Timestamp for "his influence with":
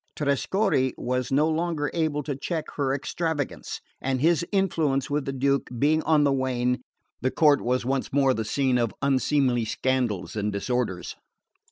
4.19-5.25